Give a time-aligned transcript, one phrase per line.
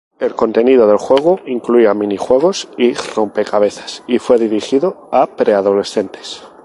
[0.19, 6.41] El contenido del juego incluía mini juegos y rompecabezas y fue dirigido a pre-adolescentes.